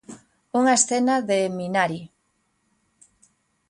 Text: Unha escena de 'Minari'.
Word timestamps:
Unha 0.59 0.75
escena 0.79 1.15
de 1.29 1.39
'Minari'. 1.53 2.05